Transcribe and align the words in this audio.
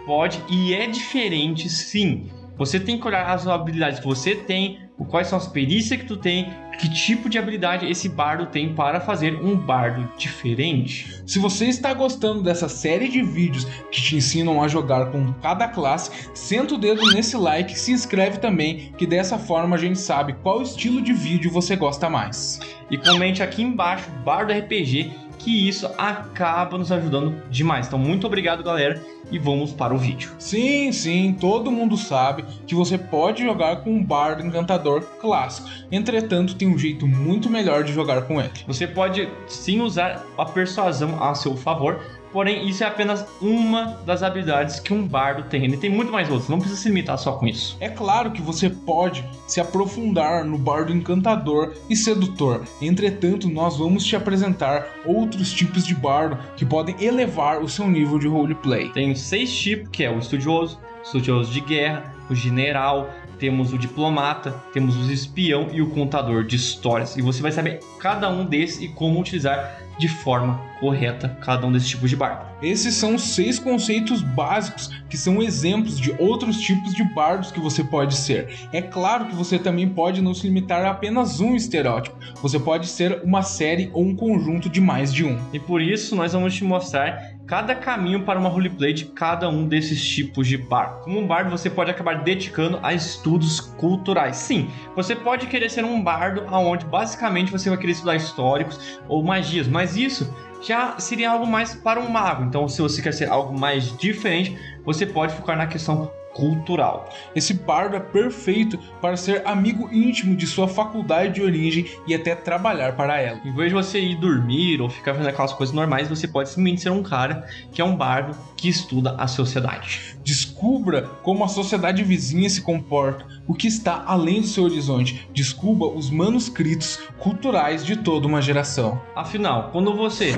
pode 0.06 0.42
e 0.50 0.74
é 0.74 0.88
diferente, 0.88 1.70
sim. 1.70 2.30
Você 2.58 2.80
tem 2.80 3.00
que 3.00 3.08
olhar 3.08 3.30
as 3.30 3.46
habilidades 3.48 4.00
que 4.00 4.06
você 4.06 4.34
tem, 4.34 4.80
quais 5.06 5.28
são 5.28 5.38
as 5.38 5.48
perícias 5.48 6.00
que 6.00 6.06
tu 6.06 6.18
tem, 6.18 6.52
que 6.80 6.90
tipo 6.90 7.30
de 7.30 7.38
habilidade 7.38 7.90
esse 7.90 8.08
bardo 8.08 8.48
tem 8.48 8.74
para 8.74 9.00
fazer 9.00 9.36
um 9.44 9.56
bardo 9.56 10.10
diferente. 10.18 11.22
Se 11.26 11.40
você 11.40 11.66
está 11.66 11.94
gostando 11.94 12.44
dessa 12.44 12.70
série 12.70 13.08
de 13.08 13.22
vídeos 13.24 13.66
que 13.92 14.02
te 14.02 14.16
ensinam 14.16 14.62
a 14.62 14.68
jogar 14.68 15.12
com 15.12 15.34
cada 15.42 15.68
classe, 15.68 16.12
senta 16.34 16.76
o 16.76 16.78
dedo 16.78 17.02
nesse 17.14 17.36
like 17.36 17.74
e 17.74 17.80
se 17.80 17.92
inscreve 17.92 18.38
também, 18.38 18.92
que 18.98 19.08
dessa 19.08 19.38
forma 19.38 19.76
a 19.76 19.80
gente 19.80 20.00
sabe 20.00 20.36
qual 20.42 20.62
estilo 20.62 21.02
de 21.02 21.14
vídeo 21.14 21.52
você 21.52 21.76
gosta 21.76 22.10
mais. 22.10 22.60
E 22.90 22.98
comente 22.98 23.44
aqui 23.44 23.62
embaixo, 23.62 24.10
Bardo 24.24 24.54
RPG, 24.54 25.27
que 25.38 25.68
isso 25.68 25.90
acaba 25.98 26.78
nos 26.78 26.92
ajudando 26.92 27.42
demais. 27.50 27.88
Então, 27.88 28.00
muito 28.00 28.28
obrigado, 28.28 28.64
galera, 28.64 29.02
e 29.32 29.38
vamos 29.38 29.72
para 29.72 29.94
o 29.94 29.98
vídeo. 29.98 30.32
Sim, 30.40 30.92
sim, 30.92 31.36
todo 31.40 31.72
mundo 31.72 31.98
sabe 31.98 32.46
que 32.66 32.76
você 32.76 32.98
pode 32.98 33.44
jogar 33.44 33.78
com 33.78 33.92
um 33.92 34.04
bardo 34.04 34.46
encantador 34.46 35.02
clássico. 35.20 35.68
Entretanto, 35.92 36.56
tem 36.56 36.68
um 36.68 36.78
jeito 36.78 37.08
muito 37.08 37.50
melhor 37.50 37.84
de 37.84 37.94
jogar 37.94 38.24
com 38.24 38.40
ele. 38.40 38.52
Você 38.68 38.88
pode 38.88 39.30
sim 39.48 39.82
usar 39.82 40.24
a 40.38 40.46
persuasão 40.46 41.22
a 41.22 41.36
seu 41.36 41.56
favor, 41.56 42.00
porém 42.32 42.68
isso 42.68 42.84
é 42.84 42.88
apenas 42.88 43.26
uma 43.42 44.00
das 44.06 44.24
habilidades 44.24 44.80
que 44.80 44.94
um 44.94 45.08
bardo 45.08 45.44
tem. 45.44 45.64
Ele 45.64 45.78
tem 45.78 45.90
muito 45.90 46.12
mais 46.12 46.30
outras, 46.30 46.50
não 46.50 46.60
precisa 46.60 46.82
se 46.82 46.88
limitar 46.90 47.18
só 47.18 47.34
com 47.34 47.48
isso. 47.48 47.78
É 47.80 47.90
claro 47.90 48.32
que 48.32 48.42
você 48.42 48.70
pode 48.70 49.24
se 49.48 49.60
aprofundar 49.60 50.44
no 50.44 50.58
bardo 50.58 50.94
encantador 50.94 51.74
e 51.90 51.96
sedutor. 51.96 52.64
Entretanto, 52.82 53.50
nós 53.50 53.78
vamos 53.78 54.06
te 54.06 54.16
apresentar 54.16 54.88
outros 55.06 55.52
tipos 55.52 55.86
de 55.86 55.96
bardo 55.96 56.38
que 56.56 56.66
podem 56.66 56.96
elevar 57.00 57.62
o 57.62 57.70
seu 57.70 57.88
nível 57.88 58.20
de 58.20 58.28
roleplay. 58.28 58.90
Tem 58.90 59.14
seis 59.16 59.56
tipos, 59.56 59.90
que 59.90 60.04
é 60.04 60.12
o 60.12 60.20
estudioso, 60.20 60.80
estudioso 61.04 61.52
de 61.52 61.62
guerra, 61.62 62.14
o 62.30 62.36
general, 62.36 63.10
temos 63.40 63.74
o 63.74 63.78
diplomata, 63.78 64.52
temos 64.74 64.96
o 64.96 65.12
espião 65.12 65.68
e 65.72 65.82
o 65.82 65.90
contador 65.90 66.46
de 66.46 66.56
histórias. 66.56 67.16
E 67.18 67.22
você 67.22 67.42
vai 67.42 67.52
saber 67.52 67.80
cada 68.00 68.30
um 68.30 68.46
desses 68.46 68.82
e 68.82 68.88
como 68.88 69.20
utilizar 69.20 69.82
de 69.98 70.08
forma 70.08 70.62
correta 70.80 71.36
cada 71.42 71.66
um 71.66 71.72
desses 71.72 71.90
tipos 71.90 72.10
de 72.10 72.16
bardo. 72.16 72.46
Esses 72.62 72.96
são 72.96 73.16
os 73.16 73.22
seis 73.22 73.60
conceitos 73.60 74.22
básicos 74.22 74.90
que 75.10 75.18
são 75.18 75.42
exemplos 75.42 76.00
de 76.00 76.12
outros 76.20 76.60
tipos 76.60 76.94
de 76.94 77.04
bardos 77.04 77.52
que 77.52 77.60
você 77.60 77.84
pode 77.84 78.16
ser. 78.16 78.68
É 78.72 78.82
claro 78.82 79.26
que 79.26 79.36
você 79.36 79.58
também 79.58 79.90
pode 79.90 80.22
não 80.22 80.34
se 80.34 80.48
limitar 80.48 80.86
a 80.86 80.92
apenas 80.92 81.40
um 81.40 81.56
estereótipo. 81.56 82.18
Você 82.42 82.60
pode 82.60 82.88
ser 82.88 83.22
uma 83.24 83.42
série 83.42 83.90
ou 83.94 84.04
um 84.04 84.16
conjunto 84.16 84.70
de 84.70 84.82
mais 84.82 85.14
de 85.14 85.24
um. 85.24 85.40
E 85.52 85.60
por 85.60 85.82
isso 85.82 86.16
nós 86.16 86.34
vamos 86.34 86.54
te 86.54 86.64
mostrar 86.64 87.37
cada 87.48 87.74
caminho 87.74 88.24
para 88.24 88.38
uma 88.38 88.50
roleplay 88.50 88.92
de 88.92 89.06
cada 89.06 89.48
um 89.48 89.66
desses 89.66 90.06
tipos 90.06 90.46
de 90.46 90.58
bardo. 90.58 91.06
Como 91.06 91.18
um 91.20 91.26
bardo, 91.26 91.50
você 91.50 91.70
pode 91.70 91.90
acabar 91.90 92.22
dedicando 92.22 92.78
a 92.84 92.94
estudos 92.94 93.62
culturais. 93.62 94.36
Sim, 94.36 94.70
você 94.94 95.16
pode 95.16 95.48
querer 95.48 95.70
ser 95.70 95.86
um 95.86 96.04
bardo 96.04 96.46
onde 96.52 96.86
basicamente 96.86 97.52
você 97.52 97.70
vai 97.70 97.80
querer 97.80 97.94
estudar 97.94 98.18
históricos 98.18 99.00
ou 99.08 99.24
magias, 99.24 99.68
mas 99.68 99.96
isso 99.96 100.32
já 100.62 101.00
seria 101.00 101.32
algo 101.32 101.48
mais 101.48 101.74
para 101.74 102.00
um 102.00 102.10
mago. 102.10 102.44
Então, 102.44 102.68
se 102.68 102.82
você 102.82 103.02
quer 103.02 103.14
ser 103.14 103.30
algo 103.30 103.58
mais 103.58 103.96
diferente, 103.98 104.58
você 104.84 105.06
pode 105.06 105.34
focar 105.34 105.58
na 105.58 105.68
questão 105.68 106.12
cultural. 106.34 107.10
Esse 107.36 107.54
bardo 107.54 107.96
é 107.96 108.00
perfeito 108.00 108.78
para 109.02 109.18
ser 109.18 109.42
amigo 109.46 109.90
íntimo 109.92 110.36
de 110.36 110.46
sua 110.46 110.68
faculdade 110.68 111.36
de 111.36 111.42
origem 111.42 111.86
e 112.08 112.14
até 112.14 112.36
trabalhar 112.36 112.96
para 112.96 113.20
ela. 113.20 113.40
Em 113.44 113.54
vez 113.54 113.70
de 113.70 113.76
você 113.76 114.00
ir 114.00 114.16
dormir 114.16 114.82
ou 114.82 114.90
ficar 114.90 115.14
fazendo 115.14 115.30
aquelas 115.30 115.54
coisas 115.54 115.76
normais, 115.76 116.08
você 116.08 116.28
pode 116.28 116.50
simplesmente 116.50 116.82
ser 116.82 116.92
um 116.92 117.04
cara 117.04 117.48
que 117.72 117.82
é 117.82 117.86
um 117.86 117.96
bardo 117.96 118.38
que 118.56 118.70
estuda 118.70 119.16
a 119.18 119.28
sociedade. 119.28 120.18
Descubra 120.24 121.04
como 121.24 121.44
a 121.44 121.48
sociedade 121.48 122.04
vizinha 122.04 122.50
se 122.50 122.62
comporta, 122.62 123.26
o 123.48 123.54
que 123.54 123.68
está 123.68 124.04
além 124.06 124.42
do 124.42 124.48
seu 124.48 124.64
horizonte. 124.64 125.28
Descubra 125.34 125.88
os 125.88 126.10
manuscritos 126.10 127.00
culturais 127.20 127.86
de 127.86 127.96
toda 127.96 128.28
uma 128.28 128.42
geração. 128.42 129.02
Afinal, 129.16 129.70
quando 129.72 129.96
você 129.96 130.34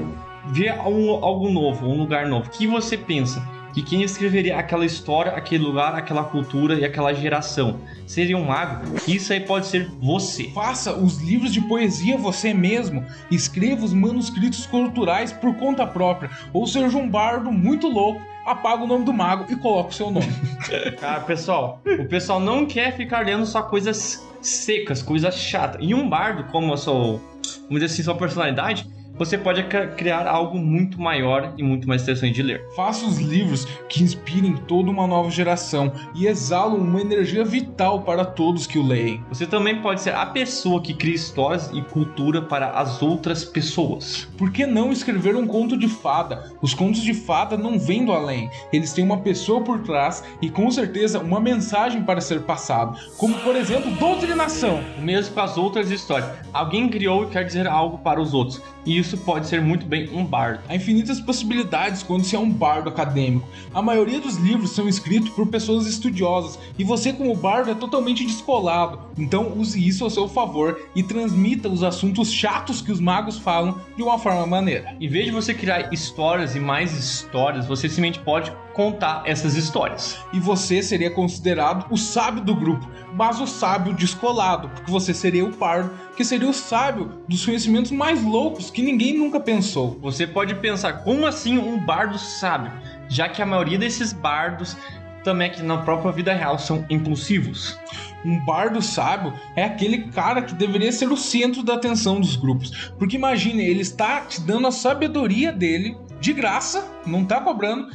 vê 0.47 0.69
algo 0.69 1.49
novo, 1.49 1.87
um 1.87 1.97
lugar 1.97 2.27
novo, 2.27 2.47
o 2.47 2.49
que 2.49 2.67
você 2.67 2.97
pensa? 2.97 3.58
Que 3.73 3.81
quem 3.81 4.01
escreveria 4.01 4.57
aquela 4.57 4.85
história, 4.85 5.31
aquele 5.33 5.63
lugar, 5.63 5.95
aquela 5.95 6.23
cultura 6.23 6.75
e 6.75 6.85
aquela 6.85 7.13
geração 7.13 7.79
seria 8.05 8.37
um 8.37 8.45
mago? 8.45 8.95
Isso 9.07 9.31
aí 9.31 9.39
pode 9.39 9.67
ser 9.67 9.89
você. 10.01 10.49
Faça 10.49 10.93
os 10.93 11.21
livros 11.21 11.53
de 11.53 11.61
poesia 11.61 12.17
você 12.17 12.53
mesmo. 12.53 13.05
Escreva 13.29 13.85
os 13.85 13.93
manuscritos 13.93 14.65
culturais 14.65 15.31
por 15.31 15.55
conta 15.55 15.85
própria. 15.85 16.29
Ou 16.51 16.65
seja 16.65 16.97
um 16.97 17.09
bardo 17.09 17.51
muito 17.51 17.87
louco. 17.87 18.21
Apaga 18.45 18.83
o 18.83 18.87
nome 18.87 19.05
do 19.05 19.13
mago 19.13 19.45
e 19.49 19.55
coloca 19.55 19.89
o 19.89 19.93
seu 19.93 20.09
nome. 20.09 20.27
Cara, 20.99 21.19
pessoal, 21.21 21.81
o 21.99 22.05
pessoal 22.05 22.39
não 22.39 22.65
quer 22.65 22.95
ficar 22.95 23.23
lendo 23.23 23.45
só 23.45 23.61
coisas 23.61 24.27
secas, 24.41 25.03
coisas 25.03 25.35
chatas. 25.35 25.79
E 25.83 25.93
um 25.93 26.09
bardo, 26.09 26.45
como 26.45 26.73
a 26.73 26.77
sua, 26.77 26.93
vamos 26.93 27.21
dizer 27.69 27.85
assim, 27.85 28.01
sua 28.01 28.15
personalidade, 28.15 28.89
você 29.19 29.37
pode 29.37 29.61
cri- 29.65 29.87
criar 29.97 30.25
algo 30.25 30.57
muito 30.57 30.99
maior 30.99 31.53
e 31.57 31.61
muito 31.61 31.87
mais 31.87 32.01
interessante 32.01 32.33
de 32.33 32.41
ler. 32.41 32.65
Faça 32.75 33.05
os 33.05 33.17
livros 33.19 33.65
que 33.89 34.01
inspirem 34.01 34.55
toda 34.67 34.89
uma 34.89 35.05
nova 35.05 35.29
geração 35.29 35.91
e 36.15 36.25
exalam 36.25 36.77
uma 36.77 37.01
energia 37.01 37.43
vital 37.43 38.01
para 38.01 38.23
todos 38.23 38.65
que 38.65 38.79
o 38.79 38.83
leem. 38.87 39.21
Você 39.29 39.45
também 39.45 39.81
pode 39.81 40.01
ser 40.01 40.15
a 40.15 40.25
pessoa 40.25 40.81
que 40.81 40.93
cria 40.93 41.13
histórias 41.15 41.69
e 41.73 41.81
cultura 41.81 42.41
para 42.41 42.69
as 42.71 43.01
outras 43.01 43.43
pessoas. 43.43 44.27
Por 44.37 44.51
que 44.51 44.65
não 44.65 44.91
escrever 44.91 45.35
um 45.35 45.45
conto 45.45 45.75
de 45.77 45.87
fada? 45.89 46.51
Os 46.61 46.73
contos 46.73 47.01
de 47.01 47.13
fada 47.13 47.57
não 47.57 47.77
vêm 47.77 48.05
do 48.05 48.13
além. 48.13 48.49
Eles 48.71 48.93
têm 48.93 49.03
uma 49.03 49.17
pessoa 49.17 49.61
por 49.61 49.79
trás 49.81 50.23
e 50.41 50.49
com 50.49 50.71
certeza 50.71 51.19
uma 51.19 51.41
mensagem 51.41 52.01
para 52.03 52.21
ser 52.21 52.43
passado, 52.43 52.97
como 53.17 53.37
por 53.39 53.55
exemplo, 53.55 53.91
doutrinação. 53.91 54.81
Mesmo 54.99 55.33
com 55.33 55.41
as 55.41 55.57
outras 55.57 55.91
histórias. 55.91 56.29
Alguém 56.53 56.87
criou 56.87 57.23
e 57.23 57.27
quer 57.27 57.43
dizer 57.43 57.67
algo 57.67 57.97
para 57.97 58.21
os 58.21 58.33
outros. 58.33 58.61
E 58.89 58.97
isso 58.97 59.15
pode 59.19 59.45
ser 59.45 59.61
muito 59.61 59.85
bem 59.85 60.09
um 60.11 60.25
bardo. 60.25 60.63
Há 60.67 60.75
infinitas 60.75 61.21
possibilidades 61.21 62.01
quando 62.01 62.23
se 62.23 62.35
é 62.35 62.39
um 62.39 62.49
bardo 62.49 62.89
acadêmico. 62.89 63.47
A 63.71 63.83
maioria 63.83 64.19
dos 64.19 64.37
livros 64.37 64.71
são 64.71 64.89
escritos 64.89 65.29
por 65.29 65.45
pessoas 65.45 65.85
estudiosas 65.85 66.57
e 66.75 66.83
você, 66.83 67.13
como 67.13 67.35
bardo, 67.35 67.69
é 67.69 67.75
totalmente 67.75 68.25
descolado. 68.25 69.01
Então, 69.15 69.53
use 69.55 69.87
isso 69.87 70.03
ao 70.03 70.09
seu 70.09 70.27
favor 70.27 70.89
e 70.95 71.03
transmita 71.03 71.69
os 71.69 71.83
assuntos 71.83 72.33
chatos 72.33 72.81
que 72.81 72.91
os 72.91 72.99
magos 72.99 73.37
falam 73.37 73.79
de 73.95 74.01
uma 74.01 74.17
forma 74.17 74.47
maneira. 74.47 74.95
Em 74.99 75.07
vez 75.07 75.25
de 75.25 75.31
você 75.33 75.53
criar 75.53 75.93
histórias 75.93 76.55
e 76.55 76.59
mais 76.59 76.91
histórias, 76.97 77.67
você 77.67 77.87
simplesmente 77.87 78.17
pode 78.17 78.51
contar 78.79 79.23
essas 79.25 79.55
histórias. 79.55 80.17
E 80.31 80.39
você 80.39 80.81
seria 80.81 81.11
considerado 81.11 81.85
o 81.91 81.97
sábio 81.97 82.41
do 82.41 82.55
grupo, 82.55 82.89
mas 83.13 83.41
o 83.41 83.45
sábio 83.45 83.93
descolado, 83.93 84.69
porque 84.69 84.89
você 84.89 85.13
seria 85.13 85.43
o 85.43 85.51
pardo, 85.51 85.91
que 86.15 86.23
seria 86.23 86.47
o 86.47 86.53
sábio 86.53 87.11
dos 87.27 87.45
conhecimentos 87.45 87.91
mais 87.91 88.23
loucos 88.23 88.71
que 88.71 88.81
ninguém 88.81 89.17
nunca 89.17 89.37
pensou. 89.37 89.99
Você 90.01 90.25
pode 90.25 90.55
pensar, 90.55 91.03
como 91.03 91.27
assim 91.27 91.57
um 91.57 91.77
bardo 91.77 92.17
sábio? 92.17 92.71
Já 93.09 93.27
que 93.27 93.41
a 93.41 93.45
maioria 93.45 93.77
desses 93.77 94.13
bardos 94.13 94.77
também 95.25 95.49
aqui 95.49 95.61
na 95.61 95.79
própria 95.79 96.13
vida 96.13 96.33
real 96.33 96.57
são 96.57 96.85
impulsivos. 96.89 97.77
Um 98.23 98.39
bardo 98.45 98.81
sábio 98.81 99.33
é 99.57 99.65
aquele 99.65 100.03
cara 100.03 100.41
que 100.41 100.53
deveria 100.53 100.93
ser 100.93 101.11
o 101.11 101.17
centro 101.17 101.63
da 101.63 101.73
atenção 101.73 102.17
dos 102.17 102.37
grupos. 102.37 102.93
Porque 102.97 103.17
imagine, 103.17 103.61
ele 103.61 103.81
está 103.81 104.21
te 104.21 104.39
dando 104.39 104.67
a 104.67 104.71
sabedoria 104.71 105.51
dele 105.51 105.97
de 106.19 106.33
graça, 106.33 106.85
não 107.05 107.23
está 107.23 107.39
cobrando, 107.39 107.87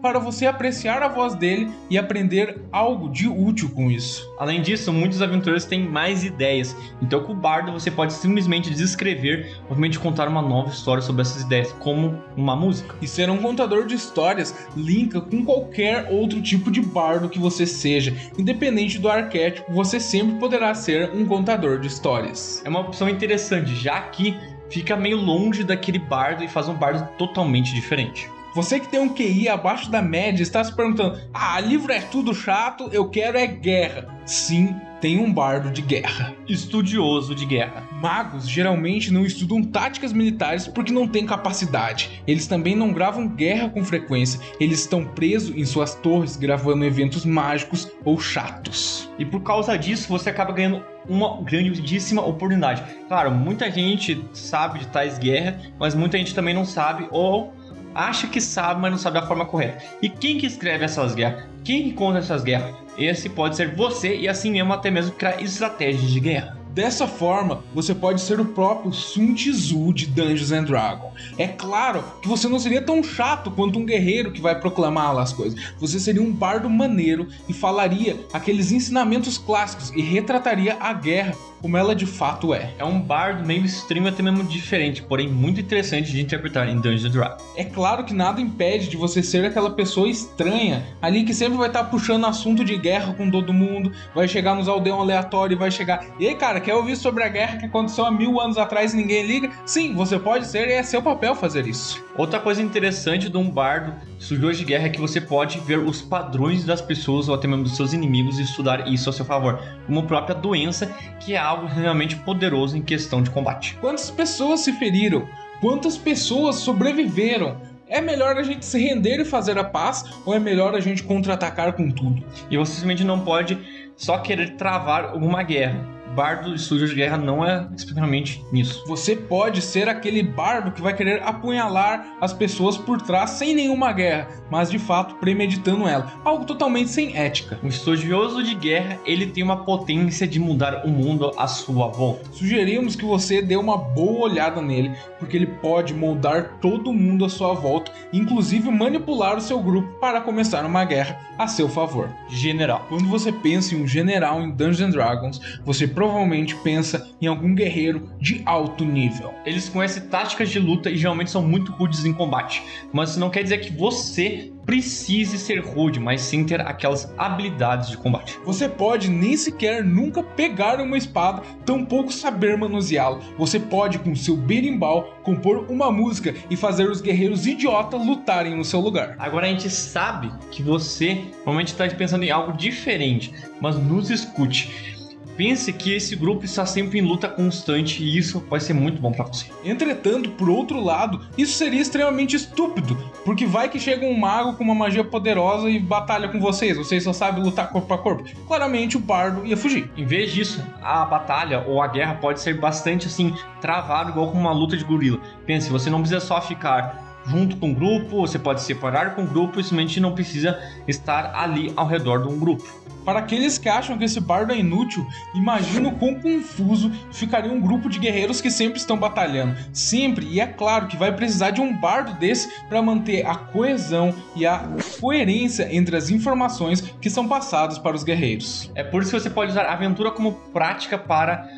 para 0.00 0.18
você 0.18 0.46
apreciar 0.46 1.02
a 1.02 1.08
voz 1.08 1.34
dele 1.34 1.70
e 1.88 1.98
aprender 1.98 2.60
algo 2.72 3.08
de 3.08 3.28
útil 3.28 3.70
com 3.70 3.90
isso. 3.90 4.28
Além 4.38 4.62
disso, 4.62 4.92
muitos 4.92 5.22
aventureiros 5.22 5.64
têm 5.64 5.86
mais 5.86 6.24
ideias, 6.24 6.76
então 7.02 7.22
com 7.22 7.32
o 7.32 7.36
bardo 7.36 7.72
você 7.72 7.90
pode 7.90 8.12
simplesmente 8.12 8.70
descrever 8.70 9.56
ou 9.62 9.70
realmente 9.70 9.98
contar 9.98 10.28
uma 10.28 10.42
nova 10.42 10.70
história 10.70 11.02
sobre 11.02 11.22
essas 11.22 11.42
ideias, 11.42 11.72
como 11.78 12.22
uma 12.36 12.56
música. 12.56 12.94
E 13.00 13.06
ser 13.06 13.30
um 13.30 13.38
contador 13.38 13.86
de 13.86 13.94
histórias 13.94 14.54
linka 14.76 15.20
com 15.20 15.44
qualquer 15.44 16.08
outro 16.10 16.40
tipo 16.40 16.70
de 16.70 16.80
bardo 16.80 17.28
que 17.28 17.38
você 17.38 17.66
seja, 17.66 18.14
independente 18.38 18.98
do 18.98 19.08
arquétipo, 19.08 19.72
você 19.72 20.00
sempre 20.00 20.36
poderá 20.36 20.74
ser 20.74 21.10
um 21.14 21.26
contador 21.26 21.78
de 21.78 21.88
histórias. 21.88 22.62
É 22.64 22.68
uma 22.68 22.80
opção 22.80 23.08
interessante, 23.08 23.74
já 23.74 24.00
que 24.00 24.36
fica 24.70 24.96
meio 24.96 25.16
longe 25.16 25.64
daquele 25.64 25.98
bardo 25.98 26.44
e 26.44 26.48
faz 26.48 26.68
um 26.68 26.74
bardo 26.74 27.06
totalmente 27.18 27.74
diferente. 27.74 28.28
Você 28.54 28.80
que 28.80 28.88
tem 28.88 29.00
um 29.00 29.08
QI 29.08 29.48
abaixo 29.48 29.90
da 29.90 30.02
média 30.02 30.42
está 30.42 30.62
se 30.62 30.74
perguntando: 30.74 31.20
ah, 31.32 31.60
livro 31.60 31.92
é 31.92 32.00
tudo 32.00 32.34
chato, 32.34 32.88
eu 32.92 33.08
quero 33.08 33.38
é 33.38 33.46
guerra. 33.46 34.08
Sim, 34.26 34.74
tem 35.00 35.18
um 35.18 35.32
bardo 35.32 35.70
de 35.70 35.80
guerra. 35.82 36.34
Estudioso 36.48 37.34
de 37.34 37.46
guerra. 37.46 37.82
Magos 37.92 38.48
geralmente 38.48 39.12
não 39.12 39.24
estudam 39.24 39.62
táticas 39.62 40.12
militares 40.12 40.68
porque 40.68 40.92
não 40.92 41.08
têm 41.08 41.24
capacidade. 41.24 42.22
Eles 42.26 42.46
também 42.46 42.76
não 42.76 42.92
gravam 42.92 43.26
guerra 43.26 43.70
com 43.70 43.84
frequência. 43.84 44.40
Eles 44.58 44.80
estão 44.80 45.04
presos 45.04 45.56
em 45.56 45.64
suas 45.64 45.94
torres 45.94 46.36
gravando 46.36 46.84
eventos 46.84 47.24
mágicos 47.24 47.90
ou 48.04 48.20
chatos. 48.20 49.08
E 49.18 49.24
por 49.24 49.42
causa 49.42 49.76
disso, 49.78 50.08
você 50.08 50.30
acaba 50.30 50.52
ganhando 50.52 50.84
uma 51.08 51.42
grandíssima 51.42 52.24
oportunidade. 52.24 52.82
Claro, 53.08 53.30
muita 53.30 53.70
gente 53.70 54.22
sabe 54.32 54.80
de 54.80 54.88
tais 54.88 55.18
guerras, 55.18 55.72
mas 55.78 55.94
muita 55.94 56.18
gente 56.18 56.34
também 56.34 56.54
não 56.54 56.64
sabe 56.64 57.08
ou 57.10 57.52
acha 57.94 58.26
que 58.26 58.40
sabe, 58.40 58.80
mas 58.80 58.90
não 58.90 58.98
sabe 58.98 59.18
a 59.18 59.26
forma 59.26 59.46
correta. 59.46 59.84
E 60.00 60.08
quem 60.08 60.38
que 60.38 60.46
escreve 60.46 60.84
essas 60.84 61.14
guerras? 61.14 61.44
Quem 61.64 61.84
que 61.84 61.92
conta 61.92 62.18
essas 62.18 62.42
guerras? 62.42 62.74
Esse 62.96 63.28
pode 63.28 63.56
ser 63.56 63.74
você 63.74 64.16
e 64.16 64.28
assim 64.28 64.50
mesmo 64.50 64.72
até 64.72 64.90
mesmo 64.90 65.12
criar 65.12 65.42
estratégias 65.42 66.10
de 66.10 66.20
guerra. 66.20 66.60
Dessa 66.72 67.08
forma, 67.08 67.64
você 67.74 67.92
pode 67.92 68.20
ser 68.20 68.38
o 68.38 68.44
próprio 68.44 68.92
Sun 68.92 69.34
Tzu 69.34 69.92
de 69.92 70.06
Dungeons 70.06 70.52
and 70.52 70.64
Dragons. 70.64 71.12
É 71.36 71.48
claro 71.48 72.04
que 72.22 72.28
você 72.28 72.48
não 72.48 72.60
seria 72.60 72.80
tão 72.80 73.02
chato 73.02 73.50
quanto 73.50 73.78
um 73.78 73.84
guerreiro 73.84 74.30
que 74.30 74.40
vai 74.40 74.58
proclamar 74.58 75.18
as 75.18 75.32
coisas. 75.32 75.58
Você 75.80 75.98
seria 75.98 76.22
um 76.22 76.30
bardo 76.30 76.70
maneiro 76.70 77.26
e 77.48 77.52
falaria 77.52 78.24
aqueles 78.32 78.70
ensinamentos 78.70 79.36
clássicos 79.36 79.90
e 79.90 80.00
retrataria 80.00 80.76
a 80.78 80.92
guerra 80.92 81.34
como 81.60 81.76
ela 81.76 81.94
de 81.94 82.06
fato 82.06 82.54
é. 82.54 82.70
É 82.78 82.84
um 82.84 83.00
bardo 83.00 83.46
meio 83.46 83.64
extremo 83.64 84.08
até 84.08 84.22
mesmo 84.22 84.44
diferente, 84.44 85.02
porém 85.02 85.28
muito 85.28 85.60
interessante 85.60 86.10
de 86.10 86.20
interpretar 86.20 86.68
em 86.68 86.76
Dungeons 86.76 87.12
Dragons. 87.12 87.42
É 87.56 87.64
claro 87.64 88.04
que 88.04 88.14
nada 88.14 88.40
impede 88.40 88.88
de 88.88 88.96
você 88.96 89.22
ser 89.22 89.44
aquela 89.44 89.70
pessoa 89.70 90.08
estranha 90.08 90.84
ali 91.00 91.24
que 91.24 91.34
sempre 91.34 91.58
vai 91.58 91.68
estar 91.68 91.84
puxando 91.84 92.26
assunto 92.26 92.64
de 92.64 92.76
guerra 92.76 93.14
com 93.14 93.30
todo 93.30 93.52
mundo, 93.52 93.92
vai 94.14 94.26
chegar 94.26 94.54
nos 94.54 94.68
aldeão 94.68 95.00
aleatório 95.00 95.54
e 95.54 95.58
vai 95.58 95.70
chegar. 95.70 96.04
E 96.18 96.26
aí, 96.26 96.34
cara, 96.34 96.60
quer 96.60 96.74
ouvir 96.74 96.96
sobre 96.96 97.22
a 97.22 97.28
guerra 97.28 97.58
que 97.58 97.66
aconteceu 97.66 98.04
há 98.04 98.10
mil 98.10 98.40
anos 98.40 98.58
atrás 98.58 98.94
e 98.94 98.96
ninguém 98.96 99.26
liga? 99.26 99.50
Sim, 99.66 99.94
você 99.94 100.18
pode 100.18 100.46
ser 100.46 100.68
e 100.68 100.72
é 100.72 100.82
seu 100.82 101.02
papel 101.02 101.34
fazer 101.34 101.66
isso. 101.66 102.02
Outra 102.16 102.38
coisa 102.38 102.62
interessante 102.62 103.28
de 103.28 103.36
um 103.36 103.50
bardo 103.50 103.94
estudioso 104.18 104.58
de 104.58 104.64
guerra 104.64 104.86
é 104.86 104.88
que 104.90 105.00
você 105.00 105.20
pode 105.20 105.58
ver 105.60 105.78
os 105.78 106.02
padrões 106.02 106.64
das 106.64 106.82
pessoas 106.82 107.28
ou 107.28 107.34
até 107.34 107.48
mesmo 107.48 107.64
dos 107.64 107.76
seus 107.76 107.92
inimigos 107.92 108.38
e 108.38 108.42
estudar 108.42 108.86
isso 108.86 109.08
a 109.08 109.12
seu 109.12 109.24
favor, 109.24 109.58
como 109.86 110.02
própria 110.02 110.34
doença, 110.34 110.86
que 111.20 111.34
é 111.34 111.38
algo 111.50 111.66
realmente 111.66 112.16
poderoso 112.16 112.76
em 112.76 112.82
questão 112.82 113.22
de 113.22 113.30
combate. 113.30 113.76
Quantas 113.80 114.10
pessoas 114.10 114.60
se 114.60 114.72
feriram? 114.72 115.28
Quantas 115.60 115.96
pessoas 115.96 116.56
sobreviveram? 116.56 117.56
É 117.88 118.00
melhor 118.00 118.36
a 118.36 118.42
gente 118.42 118.64
se 118.64 118.78
render 118.78 119.20
e 119.20 119.24
fazer 119.24 119.58
a 119.58 119.64
paz 119.64 120.04
ou 120.24 120.32
é 120.32 120.38
melhor 120.38 120.74
a 120.76 120.80
gente 120.80 121.02
contra-atacar 121.02 121.72
com 121.72 121.90
tudo? 121.90 122.22
E 122.48 122.56
você 122.56 122.72
simplesmente 122.72 123.04
não 123.04 123.20
pode 123.20 123.58
só 123.96 124.18
querer 124.18 124.50
travar 124.56 125.06
alguma 125.06 125.42
guerra 125.42 125.99
bardo 126.14 126.50
de 126.50 126.60
estúdio 126.60 126.88
de 126.88 126.94
guerra 126.94 127.16
não 127.16 127.44
é 127.44 127.66
especificamente 127.76 128.44
nisso. 128.52 128.84
Você 128.86 129.14
pode 129.16 129.62
ser 129.62 129.88
aquele 129.88 130.22
bardo 130.22 130.72
que 130.72 130.82
vai 130.82 130.94
querer 130.94 131.22
apunhalar 131.22 132.16
as 132.20 132.32
pessoas 132.32 132.76
por 132.76 133.00
trás 133.00 133.30
sem 133.30 133.54
nenhuma 133.54 133.92
guerra, 133.92 134.28
mas 134.50 134.70
de 134.70 134.78
fato 134.78 135.16
premeditando 135.16 135.86
ela. 135.86 136.12
Algo 136.24 136.44
totalmente 136.44 136.90
sem 136.90 137.16
ética. 137.16 137.58
Um 137.62 137.68
estudioso 137.68 138.42
de 138.42 138.54
guerra, 138.54 138.98
ele 139.04 139.26
tem 139.26 139.42
uma 139.42 139.64
potência 139.64 140.26
de 140.26 140.38
mudar 140.38 140.84
o 140.84 140.88
mundo 140.88 141.32
à 141.36 141.46
sua 141.46 141.88
volta. 141.88 142.30
Sugerimos 142.32 142.96
que 142.96 143.04
você 143.04 143.42
dê 143.42 143.56
uma 143.56 143.76
boa 143.76 144.30
olhada 144.30 144.60
nele, 144.60 144.92
porque 145.18 145.36
ele 145.36 145.46
pode 145.46 145.94
moldar 145.94 146.58
todo 146.60 146.92
mundo 146.92 147.24
à 147.24 147.28
sua 147.28 147.54
volta, 147.54 147.92
inclusive 148.12 148.70
manipular 148.70 149.36
o 149.36 149.40
seu 149.40 149.60
grupo 149.60 149.88
para 150.00 150.20
começar 150.20 150.64
uma 150.64 150.84
guerra 150.84 151.18
a 151.38 151.46
seu 151.46 151.68
favor. 151.68 152.10
General. 152.28 152.84
Quando 152.88 153.08
você 153.08 153.32
pensa 153.32 153.74
em 153.74 153.82
um 153.82 153.86
general 153.86 154.42
em 154.42 154.50
Dungeons 154.50 154.80
and 154.80 154.90
Dragons, 154.90 155.40
você 155.64 155.86
provavelmente 156.00 156.56
pensa 156.56 157.10
em 157.20 157.26
algum 157.26 157.54
guerreiro 157.54 158.08
de 158.18 158.40
alto 158.46 158.86
nível. 158.86 159.34
Eles 159.44 159.68
conhecem 159.68 160.04
táticas 160.04 160.48
de 160.48 160.58
luta 160.58 160.88
e 160.88 160.96
geralmente 160.96 161.30
são 161.30 161.42
muito 161.42 161.72
rudes 161.72 162.06
em 162.06 162.12
combate, 162.14 162.62
mas 162.90 163.10
isso 163.10 163.20
não 163.20 163.28
quer 163.28 163.42
dizer 163.42 163.58
que 163.58 163.70
você 163.70 164.50
precise 164.64 165.36
ser 165.36 165.58
rude, 165.58 166.00
mas 166.00 166.22
sim 166.22 166.42
ter 166.42 166.62
aquelas 166.62 167.12
habilidades 167.18 167.90
de 167.90 167.98
combate. 167.98 168.38
Você 168.46 168.66
pode 168.66 169.10
nem 169.10 169.36
sequer 169.36 169.84
nunca 169.84 170.22
pegar 170.22 170.80
uma 170.80 170.96
espada, 170.96 171.42
tampouco 171.66 172.10
saber 172.10 172.56
manuseá-la. 172.56 173.20
Você 173.36 173.60
pode, 173.60 173.98
com 173.98 174.14
seu 174.14 174.38
berimbau, 174.38 175.18
compor 175.22 175.66
uma 175.68 175.92
música 175.92 176.34
e 176.48 176.56
fazer 176.56 176.88
os 176.88 177.02
guerreiros 177.02 177.46
idiota 177.46 177.98
lutarem 177.98 178.56
no 178.56 178.64
seu 178.64 178.80
lugar. 178.80 179.16
Agora 179.18 179.46
a 179.46 179.50
gente 179.50 179.68
sabe 179.68 180.32
que 180.50 180.62
você 180.62 181.24
normalmente 181.44 181.72
está 181.72 181.86
pensando 181.88 182.24
em 182.24 182.30
algo 182.30 182.56
diferente, 182.56 183.34
mas 183.60 183.76
nos 183.76 184.08
escute 184.08 184.98
pense 185.40 185.72
que 185.72 185.94
esse 185.94 186.14
grupo 186.14 186.44
está 186.44 186.66
sempre 186.66 186.98
em 186.98 187.02
luta 187.02 187.26
constante 187.26 188.04
e 188.04 188.18
isso 188.18 188.44
vai 188.50 188.60
ser 188.60 188.74
muito 188.74 189.00
bom 189.00 189.10
para 189.10 189.24
você. 189.24 189.46
Entretanto, 189.64 190.28
por 190.32 190.50
outro 190.50 190.78
lado, 190.84 191.22
isso 191.38 191.54
seria 191.54 191.80
extremamente 191.80 192.36
estúpido, 192.36 192.94
porque 193.24 193.46
vai 193.46 193.70
que 193.70 193.80
chega 193.80 194.04
um 194.04 194.18
mago 194.18 194.52
com 194.52 194.62
uma 194.62 194.74
magia 194.74 195.02
poderosa 195.02 195.70
e 195.70 195.78
batalha 195.78 196.28
com 196.28 196.38
vocês, 196.38 196.76
vocês 196.76 197.02
só 197.02 197.14
sabem 197.14 197.42
lutar 197.42 197.70
corpo 197.70 197.94
a 197.94 197.96
corpo. 197.96 198.24
Claramente 198.46 198.98
o 198.98 199.00
bardo 199.00 199.46
ia 199.46 199.56
fugir. 199.56 199.90
Em 199.96 200.04
vez 200.04 200.30
disso, 200.30 200.62
a 200.82 201.06
batalha 201.06 201.64
ou 201.66 201.80
a 201.80 201.88
guerra 201.88 202.16
pode 202.16 202.38
ser 202.38 202.60
bastante 202.60 203.06
assim 203.06 203.34
travado 203.62 204.10
igual 204.10 204.30
com 204.30 204.38
uma 204.38 204.52
luta 204.52 204.76
de 204.76 204.84
gorila. 204.84 205.18
Pense, 205.46 205.70
você 205.70 205.88
não 205.88 206.00
precisa 206.00 206.20
só 206.20 206.38
ficar 206.42 207.09
junto 207.30 207.56
com 207.56 207.70
o 207.70 207.74
grupo, 207.74 208.20
você 208.20 208.38
pode 208.38 208.62
separar 208.62 209.14
com 209.14 209.22
o 209.22 209.26
grupo 209.26 209.60
e 209.60 209.64
simplesmente 209.64 210.00
não 210.00 210.12
precisa 210.12 210.58
estar 210.86 211.34
ali 211.34 211.72
ao 211.76 211.86
redor 211.86 212.22
de 212.22 212.28
um 212.28 212.38
grupo. 212.38 212.64
Para 213.04 213.20
aqueles 213.20 213.56
que 213.56 213.68
acham 213.68 213.96
que 213.96 214.04
esse 214.04 214.20
bardo 214.20 214.52
é 214.52 214.58
inútil, 214.58 215.06
imagina 215.34 215.88
o 215.88 215.96
quão 215.96 216.14
confuso 216.16 216.92
ficaria 217.10 217.50
um 217.50 217.60
grupo 217.60 217.88
de 217.88 217.98
guerreiros 217.98 218.40
que 218.40 218.50
sempre 218.50 218.78
estão 218.78 218.98
batalhando. 218.98 219.56
Sempre, 219.72 220.26
e 220.26 220.38
é 220.38 220.46
claro 220.46 220.86
que 220.86 220.96
vai 220.96 221.10
precisar 221.10 221.50
de 221.50 221.60
um 221.60 221.74
bardo 221.74 222.12
desse 222.18 222.48
para 222.68 222.82
manter 222.82 223.26
a 223.26 223.34
coesão 223.34 224.14
e 224.36 224.46
a 224.46 224.68
coerência 225.00 225.74
entre 225.74 225.96
as 225.96 226.10
informações 226.10 226.82
que 227.00 227.08
são 227.08 227.26
passadas 227.26 227.78
para 227.78 227.96
os 227.96 228.04
guerreiros. 228.04 228.70
É 228.74 228.84
por 228.84 229.02
isso 229.02 229.10
que 229.10 229.20
você 229.20 229.30
pode 229.30 229.52
usar 229.52 229.64
a 229.64 229.72
aventura 229.72 230.10
como 230.10 230.32
prática 230.52 230.98
para 230.98 231.48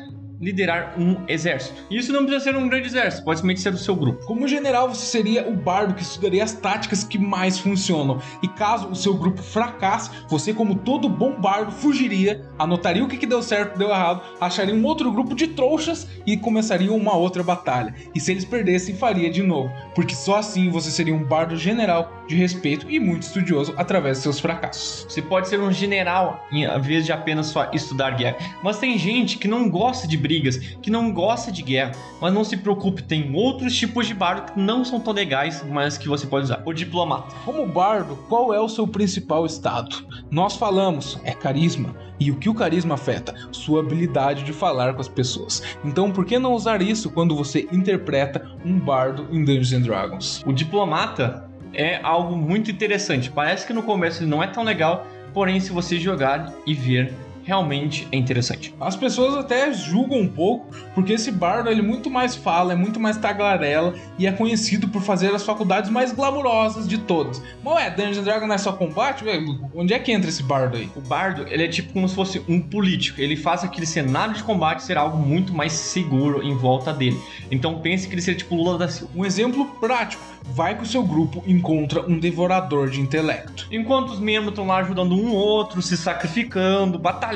liderar 0.43 0.95
um 0.99 1.17
exército. 1.27 1.83
E 1.89 1.97
isso 1.97 2.11
não 2.11 2.25
precisa 2.25 2.51
ser 2.51 2.57
um 2.57 2.67
grande 2.67 2.87
exército, 2.87 3.23
pode 3.23 3.39
simplesmente 3.39 3.61
ser 3.61 3.71
do 3.71 3.77
seu 3.77 3.95
grupo. 3.95 4.25
Como 4.25 4.47
general, 4.47 4.93
você 4.93 5.05
seria 5.05 5.47
o 5.47 5.55
bardo 5.55 5.93
que 5.93 6.01
estudaria 6.01 6.43
as 6.43 6.53
táticas 6.53 7.03
que 7.03 7.17
mais 7.17 7.57
funcionam. 7.59 8.19
E 8.41 8.47
caso 8.47 8.89
o 8.89 8.95
seu 8.95 9.13
grupo 9.13 9.41
fracasse, 9.41 10.09
você, 10.27 10.53
como 10.53 10.75
todo 10.75 11.07
bom 11.07 11.39
bardo, 11.39 11.71
fugiria, 11.71 12.45
anotaria 12.57 13.03
o 13.03 13.07
que, 13.07 13.17
que 13.17 13.25
deu 13.25 13.41
certo 13.41 13.77
deu 13.77 13.89
errado, 13.89 14.21
acharia 14.39 14.75
um 14.75 14.83
outro 14.85 15.11
grupo 15.11 15.35
de 15.35 15.47
trouxas 15.47 16.07
e 16.25 16.37
começaria 16.37 16.91
uma 16.91 17.15
outra 17.15 17.43
batalha. 17.43 17.93
E 18.13 18.19
se 18.19 18.31
eles 18.31 18.45
perdessem, 18.45 18.95
faria 18.95 19.29
de 19.29 19.41
novo, 19.41 19.71
porque 19.95 20.15
só 20.15 20.37
assim 20.37 20.69
você 20.69 20.91
seria 20.91 21.15
um 21.15 21.23
bardo 21.23 21.55
general 21.55 22.23
de 22.27 22.35
respeito 22.35 22.89
e 22.89 22.99
muito 22.99 23.23
estudioso 23.23 23.73
através 23.77 24.17
de 24.17 24.23
seus 24.23 24.39
fracassos. 24.39 25.05
Você 25.09 25.21
pode 25.21 25.47
ser 25.47 25.59
um 25.59 25.71
general 25.71 26.47
em 26.51 26.67
vez 26.79 27.05
de 27.05 27.11
apenas 27.11 27.47
só 27.47 27.69
estudar 27.73 28.11
guerra, 28.11 28.37
mas 28.63 28.79
tem 28.79 28.97
gente 28.97 29.37
que 29.37 29.47
não 29.47 29.69
gosta 29.69 30.07
de 30.07 30.17
brigar 30.17 30.32
brigas, 30.33 30.57
que 30.81 30.89
não 30.89 31.13
gosta 31.13 31.51
de 31.51 31.61
guerra. 31.61 31.91
Mas 32.19 32.33
não 32.33 32.43
se 32.43 32.57
preocupe, 32.57 33.03
tem 33.03 33.33
outros 33.35 33.75
tipos 33.75 34.07
de 34.07 34.13
bardo 34.13 34.51
que 34.51 34.59
não 34.59 34.83
são 34.83 34.99
tão 34.99 35.13
legais, 35.13 35.63
mas 35.69 35.97
que 35.97 36.07
você 36.07 36.25
pode 36.25 36.45
usar. 36.45 36.63
O 36.65 36.73
diplomata. 36.73 37.35
Como 37.45 37.65
bardo, 37.67 38.15
qual 38.27 38.53
é 38.53 38.59
o 38.59 38.69
seu 38.69 38.87
principal 38.87 39.45
estado? 39.45 40.05
Nós 40.31 40.55
falamos, 40.55 41.19
é 41.23 41.31
carisma. 41.31 41.95
E 42.19 42.31
o 42.31 42.37
que 42.37 42.49
o 42.49 42.53
carisma 42.53 42.95
afeta? 42.95 43.33
Sua 43.51 43.81
habilidade 43.81 44.43
de 44.43 44.53
falar 44.53 44.93
com 44.93 45.01
as 45.01 45.07
pessoas. 45.07 45.61
Então, 45.83 46.11
por 46.11 46.25
que 46.25 46.39
não 46.39 46.53
usar 46.53 46.81
isso 46.81 47.09
quando 47.09 47.35
você 47.35 47.67
interpreta 47.71 48.51
um 48.65 48.79
bardo 48.79 49.27
em 49.31 49.43
Dungeons 49.43 49.73
and 49.73 49.81
Dragons? 49.81 50.43
O 50.45 50.53
diplomata 50.53 51.49
é 51.73 51.99
algo 52.03 52.35
muito 52.35 52.71
interessante. 52.71 53.29
Parece 53.29 53.67
que 53.67 53.73
no 53.73 53.83
começo 53.83 54.23
ele 54.23 54.29
não 54.29 54.41
é 54.41 54.47
tão 54.47 54.63
legal, 54.63 55.05
porém, 55.33 55.59
se 55.59 55.71
você 55.71 55.99
jogar 55.99 56.53
e 56.65 56.73
ver 56.73 57.13
realmente 57.43 58.07
é 58.11 58.17
interessante. 58.17 58.73
As 58.79 58.95
pessoas 58.95 59.35
até 59.35 59.71
julgam 59.73 60.19
um 60.19 60.27
pouco, 60.27 60.73
porque 60.95 61.13
esse 61.13 61.31
bardo 61.31 61.69
ele 61.69 61.81
muito 61.81 62.09
mais 62.09 62.35
fala, 62.35 62.73
é 62.73 62.75
muito 62.75 62.99
mais 62.99 63.17
tagarela 63.17 63.93
e 64.17 64.25
é 64.25 64.31
conhecido 64.31 64.87
por 64.87 65.01
fazer 65.01 65.33
as 65.33 65.43
faculdades 65.43 65.89
mais 65.89 66.11
glamurosas 66.11 66.87
de 66.87 66.97
todas. 66.97 67.41
Mas 67.63 67.73
ué, 67.75 67.89
Dungeons 67.89 68.23
Dragons 68.23 68.47
não 68.47 68.55
é 68.55 68.57
só 68.57 68.71
combate? 68.71 69.23
Ué, 69.25 69.39
onde 69.73 69.93
é 69.93 69.99
que 69.99 70.11
entra 70.11 70.29
esse 70.29 70.43
bardo 70.43 70.77
aí? 70.77 70.89
O 70.95 71.01
bardo, 71.01 71.45
ele 71.47 71.63
é 71.63 71.67
tipo 71.67 71.93
como 71.93 72.07
se 72.07 72.15
fosse 72.15 72.41
um 72.47 72.61
político. 72.61 73.19
Ele 73.19 73.35
faz 73.35 73.63
aquele 73.63 73.85
cenário 73.85 74.33
de 74.33 74.43
combate 74.43 74.83
ser 74.83 74.97
algo 74.97 75.17
muito 75.17 75.53
mais 75.53 75.73
seguro 75.73 76.41
em 76.43 76.55
volta 76.55 76.93
dele. 76.93 77.19
Então 77.51 77.79
pense 77.79 78.07
que 78.07 78.13
ele 78.13 78.21
seria 78.21 78.37
tipo 78.37 78.55
Lula 78.55 78.77
da 78.77 78.87
Silva. 78.87 79.11
Um 79.15 79.25
exemplo 79.25 79.65
prático. 79.79 80.23
Vai 80.45 80.75
que 80.75 80.83
o 80.83 80.85
seu 80.85 81.03
grupo 81.03 81.41
encontra 81.47 82.05
um 82.05 82.19
devorador 82.19 82.89
de 82.89 82.99
intelecto. 82.99 83.65
Enquanto 83.71 84.09
os 84.09 84.19
membros 84.19 84.49
estão 84.49 84.67
lá 84.67 84.77
ajudando 84.77 85.15
um 85.15 85.33
outro, 85.33 85.81
se 85.81 85.95
sacrificando, 85.95 86.99
batalhando, 86.99 87.32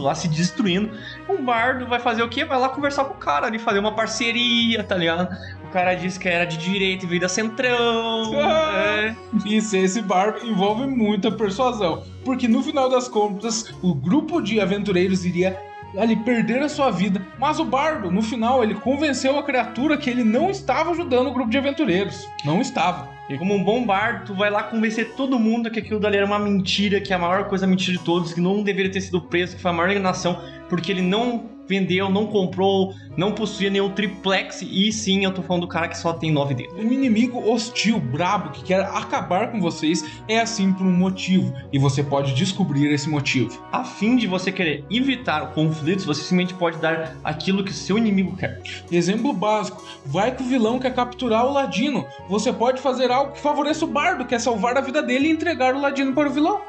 lá 0.00 0.14
se 0.14 0.28
destruindo, 0.28 0.90
um 1.28 1.44
bardo 1.44 1.86
vai 1.86 2.00
fazer 2.00 2.22
o 2.22 2.28
quê? 2.28 2.44
Vai 2.44 2.58
lá 2.58 2.68
conversar 2.68 3.04
com 3.04 3.14
o 3.14 3.18
cara 3.18 3.46
ali, 3.46 3.58
fazer 3.58 3.78
uma 3.78 3.92
parceria, 3.92 4.82
tá 4.84 4.96
ligado? 4.96 5.28
O 5.64 5.72
cara 5.72 5.94
disse 5.94 6.18
que 6.18 6.28
era 6.28 6.44
de 6.44 6.56
direita 6.56 7.04
e 7.04 7.08
veio 7.08 7.20
da 7.20 7.28
centrão. 7.28 8.32
Ah, 8.40 8.72
é. 8.74 9.16
Isso, 9.46 9.76
esse 9.76 10.00
bardo 10.00 10.44
envolve 10.46 10.86
muita 10.86 11.30
persuasão. 11.30 12.02
Porque 12.24 12.48
no 12.48 12.62
final 12.62 12.88
das 12.88 13.08
contas, 13.08 13.72
o 13.82 13.94
grupo 13.94 14.40
de 14.40 14.60
aventureiros 14.60 15.24
iria 15.24 15.58
ali 15.98 16.16
perder 16.16 16.62
a 16.62 16.68
sua 16.68 16.90
vida. 16.90 17.24
Mas 17.38 17.58
o 17.58 17.64
bardo, 17.64 18.10
no 18.10 18.22
final, 18.22 18.62
ele 18.62 18.74
convenceu 18.74 19.38
a 19.38 19.42
criatura 19.42 19.96
que 19.96 20.10
ele 20.10 20.24
não 20.24 20.50
estava 20.50 20.90
ajudando 20.90 21.28
o 21.28 21.32
grupo 21.32 21.50
de 21.50 21.58
aventureiros. 21.58 22.28
Não 22.44 22.60
estava. 22.60 23.08
E 23.30 23.38
como 23.38 23.54
um 23.54 23.62
bom 23.62 23.86
bardo, 23.86 24.26
tu 24.26 24.34
vai 24.34 24.50
lá 24.50 24.64
convencer 24.64 25.12
todo 25.14 25.38
mundo 25.38 25.70
que 25.70 25.78
aquilo 25.78 26.00
dali 26.00 26.16
era 26.16 26.26
uma 26.26 26.38
mentira, 26.38 27.00
que 27.00 27.12
é 27.12 27.16
a 27.16 27.18
maior 27.18 27.44
coisa 27.48 27.64
mentira 27.64 27.96
de 27.96 28.04
todos, 28.04 28.32
que 28.34 28.40
não 28.40 28.60
deveria 28.60 28.90
ter 28.90 29.00
sido 29.00 29.20
preso, 29.20 29.54
que 29.54 29.62
foi 29.62 29.70
a 29.70 29.74
maior 29.74 29.88
enganação, 29.88 30.42
porque 30.70 30.90
ele 30.90 31.02
não 31.02 31.50
vendeu, 31.70 32.10
não 32.10 32.26
comprou, 32.26 32.92
não 33.16 33.30
possuía 33.30 33.70
nenhum 33.70 33.90
triplex. 33.90 34.60
E 34.62 34.92
sim, 34.92 35.24
eu 35.24 35.32
tô 35.32 35.40
falando 35.40 35.62
do 35.62 35.68
cara 35.68 35.86
que 35.86 35.96
só 35.96 36.12
tem 36.12 36.32
nove 36.32 36.52
dedos. 36.52 36.74
Um 36.74 36.92
inimigo 36.92 37.38
hostil, 37.48 38.00
brabo, 38.00 38.50
que 38.50 38.64
quer 38.64 38.80
acabar 38.80 39.52
com 39.52 39.60
vocês, 39.60 40.04
é 40.26 40.40
assim 40.40 40.72
por 40.72 40.84
um 40.84 40.92
motivo. 40.92 41.54
E 41.72 41.78
você 41.78 42.02
pode 42.02 42.34
descobrir 42.34 42.92
esse 42.92 43.08
motivo. 43.08 43.62
A 43.70 43.84
fim 43.84 44.16
de 44.16 44.26
você 44.26 44.50
querer 44.50 44.84
evitar 44.90 45.52
conflitos, 45.52 46.04
você 46.04 46.22
simplesmente 46.22 46.54
pode 46.54 46.78
dar 46.78 47.16
aquilo 47.22 47.62
que 47.62 47.72
seu 47.72 47.96
inimigo 47.96 48.36
quer. 48.36 48.60
Exemplo 48.90 49.32
básico: 49.32 49.84
vai 50.04 50.34
que 50.34 50.42
o 50.42 50.46
vilão 50.46 50.78
quer 50.80 50.94
capturar 50.94 51.46
o 51.46 51.52
ladino. 51.52 52.04
Você 52.28 52.52
pode 52.52 52.80
fazer 52.80 53.10
algo 53.12 53.32
que 53.32 53.40
favoreça 53.40 53.84
o 53.84 53.88
bardo, 53.88 54.24
que 54.24 54.34
é 54.34 54.38
salvar 54.38 54.76
a 54.76 54.80
vida 54.80 55.02
dele 55.02 55.28
e 55.28 55.30
entregar 55.30 55.74
o 55.74 55.80
ladino 55.80 56.12
para 56.12 56.28
o 56.28 56.32
vilão. 56.32 56.60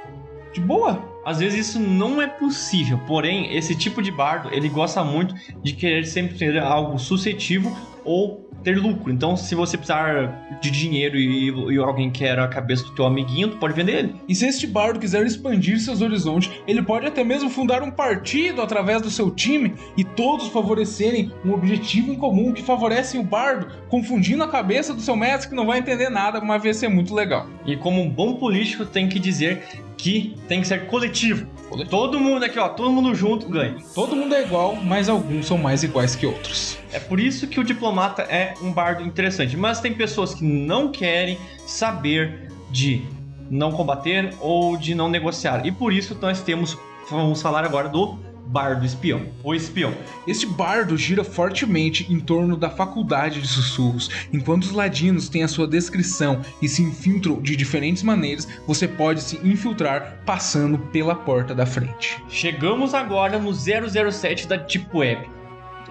De 0.54 0.62
boa. 0.62 1.11
Às 1.26 1.40
vezes 1.40 1.68
isso 1.68 1.80
não 1.80 2.22
é 2.22 2.28
possível, 2.28 3.00
porém, 3.08 3.56
esse 3.56 3.76
tipo 3.76 4.02
de 4.02 4.12
bardo, 4.12 4.50
ele 4.52 4.70
gosta 4.70 5.04
muito 5.04 5.36
de 5.62 5.74
querer 5.74 6.06
sempre 6.06 6.38
ter 6.38 6.58
algo 6.60 6.98
suscetível 6.98 7.76
ou 8.04 8.50
ter 8.64 8.78
lucro. 8.78 9.12
Então, 9.12 9.36
se 9.36 9.56
você 9.56 9.78
precisar 9.78 10.60
de 10.62 10.70
dinheiro 10.70 11.18
e, 11.18 11.74
e 11.74 11.78
alguém 11.78 12.10
quer 12.10 12.38
a 12.40 12.48
cabeça 12.48 12.84
do 12.84 12.92
teu 12.92 13.06
amiguinho, 13.06 13.50
tu 13.50 13.58
pode 13.58 13.74
vender 13.74 14.00
ele. 14.00 14.16
E 14.28 14.36
se 14.36 14.46
este 14.46 14.68
bardo 14.68 15.00
quiser 15.00 15.26
expandir 15.26 15.80
seus 15.80 16.02
horizontes, 16.02 16.52
ele 16.68 16.82
pode 16.82 17.08
até 17.08 17.24
mesmo 17.24 17.50
fundar 17.50 17.82
um 17.82 17.92
partido 17.92 18.62
através 18.62 19.02
do 19.02 19.10
seu 19.10 19.32
time 19.32 19.74
e 19.98 20.04
todos 20.04 20.48
favorecerem 20.48 21.32
um 21.44 21.54
objetivo 21.54 22.12
em 22.12 22.16
comum 22.16 22.54
que 22.54 22.62
favorecem 22.62 23.20
o 23.20 23.24
bardo, 23.24 23.68
confundindo 23.90 24.44
a 24.44 24.48
cabeça 24.48 24.94
do 24.94 25.02
seu 25.02 25.16
mestre 25.16 25.50
que 25.50 25.56
não 25.56 25.66
vai 25.66 25.80
entender 25.80 26.10
nada, 26.10 26.40
mas 26.40 26.64
vai 26.64 26.74
ser 26.74 26.88
muito 26.88 27.14
legal. 27.14 27.48
E 27.66 27.76
como 27.76 28.02
um 28.02 28.10
bom 28.10 28.36
político 28.36 28.86
tem 28.86 29.08
que 29.08 29.20
dizer 29.20 29.64
que 30.02 30.36
tem 30.48 30.62
que 30.62 30.68
ser 30.68 30.88
coletivo. 30.88 31.46
Todo 31.88 32.20
mundo 32.20 32.44
aqui, 32.44 32.58
ó, 32.58 32.68
todo 32.70 32.92
mundo 32.92 33.14
junto 33.14 33.48
ganha. 33.48 33.78
Todo 33.94 34.16
mundo 34.16 34.34
é 34.34 34.42
igual, 34.42 34.76
mas 34.76 35.08
alguns 35.08 35.46
são 35.46 35.60
mais 35.60 35.84
iguais 35.84 36.16
que 36.16 36.26
outros. 36.26 36.76
É 36.92 37.00
por 37.00 37.20
isso 37.20 37.48
que 37.48 37.60
o 37.60 37.64
diplomata 37.64 38.24
é 38.24 38.56
um 38.64 38.74
bardo 38.74 39.04
interessante. 39.04 39.56
Mas 39.56 39.80
tem 39.80 39.94
pessoas 39.94 40.34
que 40.34 40.44
não 40.44 40.92
querem 40.92 41.38
saber 41.68 42.52
de 42.72 43.04
não 43.48 43.72
combater 43.72 44.34
ou 44.40 44.76
de 44.76 44.96
não 44.96 45.08
negociar. 45.08 45.68
E 45.68 45.72
por 45.72 45.94
isso 45.94 46.18
nós 46.20 46.42
temos, 46.42 46.76
vamos 47.08 47.40
falar 47.40 47.64
agora 47.64 47.88
do 47.88 48.18
bardo 48.52 48.86
espião, 48.86 49.28
o 49.44 49.56
espião. 49.56 49.96
Este 50.28 50.46
bardo 50.46 50.98
gira 50.98 51.24
fortemente 51.24 52.06
em 52.12 52.20
torno 52.20 52.58
da 52.58 52.70
faculdade 52.70 53.42
de 53.42 53.48
sussurros. 53.48 54.10
Enquanto 54.34 54.64
os 54.64 54.72
ladinos 54.72 55.30
têm 55.30 55.44
a 55.44 55.48
sua 55.48 55.66
descrição 55.66 56.42
e 56.62 56.68
se 56.68 56.84
infiltram 56.84 57.42
de 57.42 57.56
diferentes 57.56 58.04
maneiras, 58.04 58.48
você 58.68 58.88
pode 58.88 59.22
se 59.22 59.38
infiltrar 59.38 60.22
passando 60.26 60.78
pela 60.78 61.16
porta 61.16 61.56
da 61.56 61.66
frente. 61.66 62.22
Chegamos 62.28 62.94
agora 62.94 63.40
no 63.40 63.54
007 63.54 64.48
da 64.48 64.58
Deep 64.58 64.88
Web. 64.94 65.30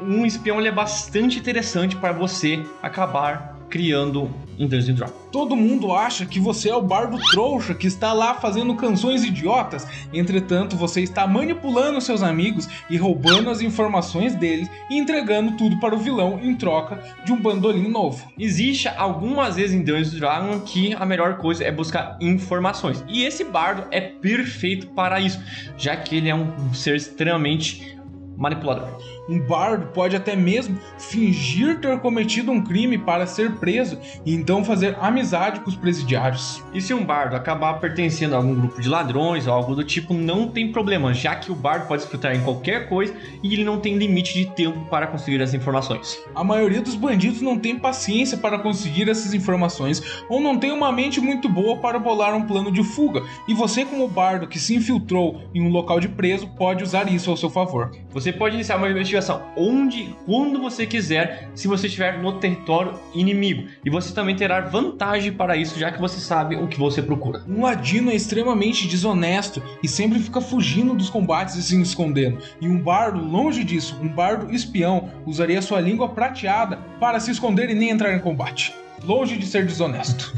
Um 0.02 0.26
espião 0.26 0.60
é 0.60 0.70
bastante 0.70 1.38
interessante 1.38 1.96
para 1.96 2.12
você 2.12 2.62
acabar 2.82 3.59
criando 3.70 4.28
em 4.58 4.66
Dungeons 4.66 4.96
Dragons. 4.96 5.16
Todo 5.32 5.56
mundo 5.56 5.92
acha 5.92 6.26
que 6.26 6.40
você 6.40 6.68
é 6.68 6.74
o 6.74 6.82
bardo 6.82 7.16
trouxa 7.30 7.72
que 7.72 7.86
está 7.86 8.12
lá 8.12 8.34
fazendo 8.34 8.74
canções 8.74 9.24
idiotas. 9.24 9.86
Entretanto, 10.12 10.76
você 10.76 11.00
está 11.00 11.26
manipulando 11.26 12.00
seus 12.00 12.22
amigos 12.22 12.68
e 12.90 12.96
roubando 12.96 13.48
as 13.48 13.62
informações 13.62 14.34
deles 14.34 14.68
e 14.90 14.98
entregando 14.98 15.56
tudo 15.56 15.78
para 15.78 15.94
o 15.94 15.98
vilão 15.98 16.40
em 16.42 16.54
troca 16.56 17.02
de 17.24 17.32
um 17.32 17.40
bandolim 17.40 17.88
novo. 17.88 18.30
Existe 18.38 18.88
algumas 18.88 19.56
vezes 19.56 19.74
em 19.74 19.82
Dungeons 19.82 20.12
Dragons 20.12 20.62
que 20.70 20.92
a 20.94 21.06
melhor 21.06 21.38
coisa 21.38 21.64
é 21.64 21.70
buscar 21.70 22.18
informações. 22.20 23.04
E 23.08 23.24
esse 23.24 23.44
bardo 23.44 23.84
é 23.90 24.00
perfeito 24.00 24.88
para 24.88 25.20
isso, 25.20 25.40
já 25.78 25.96
que 25.96 26.16
ele 26.16 26.28
é 26.28 26.34
um 26.34 26.74
ser 26.74 26.96
extremamente 26.96 27.96
manipulador. 28.36 28.88
Um 29.30 29.38
bardo 29.38 29.86
pode 29.94 30.16
até 30.16 30.34
mesmo 30.34 30.76
fingir 30.98 31.78
ter 31.78 31.96
cometido 32.00 32.50
um 32.50 32.64
crime 32.64 32.98
para 32.98 33.28
ser 33.28 33.52
preso 33.52 33.96
e 34.26 34.34
então 34.34 34.64
fazer 34.64 34.96
amizade 35.00 35.60
com 35.60 35.68
os 35.68 35.76
presidiários. 35.76 36.60
E 36.74 36.80
se 36.80 36.92
um 36.92 37.04
bardo 37.04 37.36
acabar 37.36 37.74
pertencendo 37.74 38.34
a 38.34 38.38
algum 38.38 38.56
grupo 38.56 38.80
de 38.80 38.88
ladrões 38.88 39.46
ou 39.46 39.52
algo 39.52 39.76
do 39.76 39.84
tipo, 39.84 40.12
não 40.12 40.48
tem 40.48 40.72
problema, 40.72 41.14
já 41.14 41.36
que 41.36 41.52
o 41.52 41.54
bardo 41.54 41.86
pode 41.86 42.02
escutar 42.02 42.34
em 42.34 42.42
qualquer 42.42 42.88
coisa 42.88 43.14
e 43.40 43.54
ele 43.54 43.62
não 43.62 43.78
tem 43.78 43.96
limite 43.96 44.34
de 44.34 44.46
tempo 44.46 44.84
para 44.86 45.06
conseguir 45.06 45.40
as 45.40 45.54
informações. 45.54 46.18
A 46.34 46.42
maioria 46.42 46.82
dos 46.82 46.96
bandidos 46.96 47.40
não 47.40 47.56
tem 47.56 47.78
paciência 47.78 48.36
para 48.36 48.58
conseguir 48.58 49.08
essas 49.08 49.32
informações 49.32 50.02
ou 50.28 50.40
não 50.40 50.58
tem 50.58 50.72
uma 50.72 50.90
mente 50.90 51.20
muito 51.20 51.48
boa 51.48 51.76
para 51.76 52.00
bolar 52.00 52.34
um 52.34 52.46
plano 52.48 52.72
de 52.72 52.82
fuga, 52.82 53.22
e 53.46 53.54
você, 53.54 53.84
como 53.84 54.08
bardo 54.08 54.48
que 54.48 54.58
se 54.58 54.74
infiltrou 54.74 55.42
em 55.54 55.62
um 55.62 55.70
local 55.70 56.00
de 56.00 56.08
preso, 56.08 56.48
pode 56.48 56.82
usar 56.82 57.08
isso 57.12 57.30
ao 57.30 57.36
seu 57.36 57.48
favor. 57.48 57.92
Você 58.10 58.32
pode 58.32 58.56
iniciar 58.56 58.76
uma 58.76 58.90
investigação 58.90 59.19
onde, 59.56 60.14
quando 60.24 60.60
você 60.60 60.86
quiser, 60.86 61.50
se 61.54 61.68
você 61.68 61.86
estiver 61.86 62.18
no 62.18 62.38
território 62.38 62.98
inimigo. 63.14 63.68
E 63.84 63.90
você 63.90 64.14
também 64.14 64.36
terá 64.36 64.60
vantagem 64.60 65.32
para 65.32 65.56
isso, 65.56 65.78
já 65.78 65.90
que 65.90 66.00
você 66.00 66.20
sabe 66.20 66.56
o 66.56 66.68
que 66.68 66.78
você 66.78 67.02
procura. 67.02 67.42
Um 67.48 67.62
ladino 67.62 68.10
é 68.10 68.14
extremamente 68.14 68.88
desonesto 68.88 69.62
e 69.82 69.88
sempre 69.88 70.18
fica 70.18 70.40
fugindo 70.40 70.94
dos 70.94 71.10
combates 71.10 71.56
e 71.56 71.62
se 71.62 71.80
escondendo. 71.80 72.38
E 72.60 72.68
um 72.68 72.78
bardo, 72.78 73.22
longe 73.22 73.64
disso, 73.64 73.98
um 74.00 74.08
bardo 74.08 74.54
espião, 74.54 75.10
usaria 75.26 75.60
sua 75.60 75.80
língua 75.80 76.08
prateada 76.08 76.78
para 76.98 77.20
se 77.20 77.30
esconder 77.30 77.70
e 77.70 77.74
nem 77.74 77.90
entrar 77.90 78.14
em 78.14 78.20
combate. 78.20 78.74
Longe 79.04 79.36
de 79.36 79.46
ser 79.46 79.66
desonesto. 79.66 80.34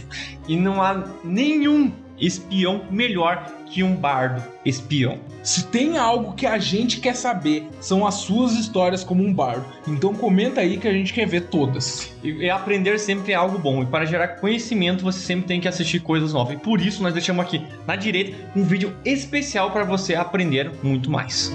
E 0.49 0.57
não 0.57 0.83
há 0.83 1.05
nenhum 1.23 1.93
espião 2.23 2.83
melhor 2.91 3.45
que 3.67 3.83
um 3.83 3.97
bardo 3.97 4.43
espião. 4.65 5.19
Se 5.43 5.67
tem 5.67 5.97
algo 5.97 6.35
que 6.35 6.47
a 6.47 6.59
gente 6.59 7.01
quer 7.01 7.17
saber, 7.17 7.67
são 7.81 8.07
as 8.07 8.15
suas 8.17 8.53
histórias 8.53 9.03
como 9.03 9.25
um 9.25 9.33
bardo. 9.33 9.65
Então 9.89 10.15
comenta 10.15 10.61
aí 10.61 10.77
que 10.77 10.87
a 10.87 10.93
gente 10.93 11.13
quer 11.13 11.27
ver 11.27 11.49
todas. 11.49 12.15
E 12.23 12.49
aprender 12.49 12.99
sempre 12.99 13.33
é 13.33 13.35
algo 13.35 13.59
bom. 13.59 13.83
E 13.83 13.87
para 13.87 14.05
gerar 14.05 14.29
conhecimento, 14.29 15.03
você 15.03 15.21
sempre 15.21 15.47
tem 15.47 15.61
que 15.61 15.67
assistir 15.67 16.01
coisas 16.01 16.33
novas. 16.33 16.55
E 16.55 16.59
por 16.59 16.81
isso 16.81 17.03
nós 17.03 17.13
deixamos 17.13 17.45
aqui 17.45 17.67
na 17.87 17.97
direita 17.97 18.37
um 18.55 18.63
vídeo 18.63 18.95
especial 19.05 19.71
para 19.71 19.85
você 19.85 20.15
aprender 20.15 20.71
muito 20.83 21.11
mais. 21.11 21.53